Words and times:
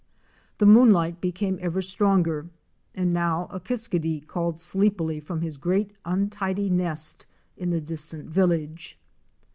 The 0.57 0.65
moonlight 0.65 1.21
became 1.21 1.59
ever 1.61 1.79
stronger 1.79 2.47
and 2.95 3.13
now 3.13 3.45
a 3.51 3.59
Kiskadee 3.59 4.21
called 4.25 4.57
sleepily 4.59 5.19
from 5.19 5.41
his 5.41 5.57
great 5.57 5.91
untidy 6.05 6.71
nest 6.71 7.27
in 7.55 7.69
the 7.69 7.81
distant 7.81 8.27
village. 8.27 8.97